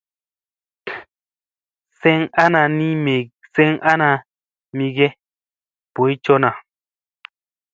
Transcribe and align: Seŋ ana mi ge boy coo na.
Seŋ 3.53 3.75
ana 3.91 4.11
mi 4.77 4.85
ge 4.97 5.07
boy 5.95 6.13
coo 6.23 6.39
na. 6.43 6.49